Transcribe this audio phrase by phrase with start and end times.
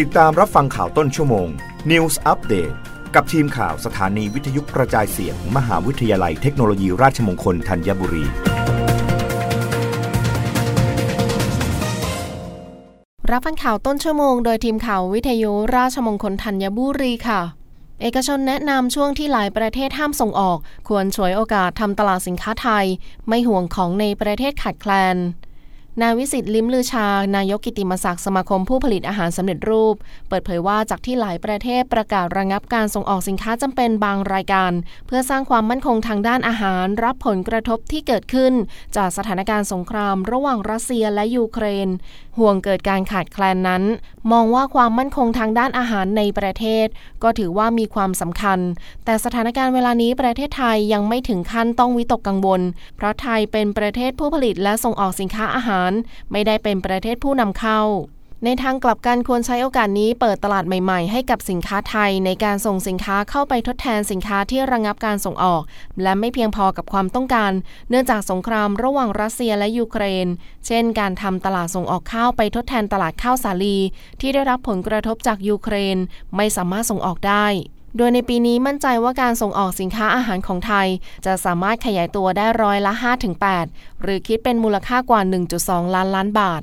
[0.00, 1.48] ติดตามรับฟังข่าวต้นชั่วโมง
[1.90, 2.74] News Update
[3.14, 8.24] กับทีมข่าวสถานีวิทยุกระจายเสียงมหาวิทยาลัยเทคโนโลยีราชมงคลธัญบุรี
[13.30, 17.40] รับฟังข่าวต้นชั่วโมงโดยทีมข่าววิทยุราชมงคลธัญบุรีค่ะ
[18.02, 22.86] เอกชนแนะนำช่วงที่หลายประเทศห้ามส่งออก ควรฉวยโอกาสทำตลาดสินค้าไทย
[23.28, 25.18] ไม่ห่วงของในประเทศขาดแคลน
[26.00, 27.06] นายวิสิตลิมลือชา
[27.36, 29.94] นายกกิติมศักดิ์สมาคมผู้ผลิตอาหารสำเร็จรูป
[30.28, 34.72] เปิดเผยว่าจากที่หลายประเทศประกาศระงับการส่งออกสินค้าจำเป็นบางรายการ
[35.06, 38.52] เพื่อสร้างความมั่นคงทางด้านอาหาร รับผลกระทบที่เกิดขึ้น
[38.96, 41.88] จากสถานการณ์สงคราม ระหว่างรัสเซียและยูเครน
[42.38, 43.82] ห่วงเกิดการขาดแคลนนั้น
[44.30, 46.86] มองว่าความมั่นคงทางด้านอาหารในประเทศ
[47.22, 48.58] ก็ถือว่ามีความสำคัญ
[49.04, 52.60] แต่สถานการณ์เวลานี้ประเทศไทยยังไม่ถึงขั้นต้องวิตกกังวล
[52.96, 55.90] เพราะไทยเป็นประเทศผู้ผลิตและส่งออกสินค้าอาหาร
[56.32, 57.80] ไม่ได้เป็นประเทศผู้นำเข้า
[58.46, 65.62] ในทางกลับกันควรใช้โอกาสนี้เปิดตลาดใหม่ๆ ให้กับสินค้าไทย ในการส่งสินค้าเข้าไปทดแทนสินค้าที่ระงับการส่งออก
[66.02, 67.52] และไม่เพียงพอกับความต้องการ
[67.88, 70.26] เนื่องจากสงครามระหว่างรัสเซียและยูเครน
[70.66, 73.78] เช่น การทำตลาดส่งออกข้าวไปทดแทนตลาดข้าวสาลี
[74.20, 75.98] ที่ได้รับผลกระทบจากยูเครน
[76.36, 77.46] ไม่สามารถส่งออกได้
[77.96, 80.88] โดยในปีนี้มั่นใจว่าการส่งออกสินค้าอาหารของไทย
[81.26, 82.92] จะสามารถขยายตัวได้ร้อยละ
[83.48, 85.20] 5-8 หรือคิดเป็นมูลค่ากว่า
[85.58, 86.62] 1.2 ล้านล้านบาท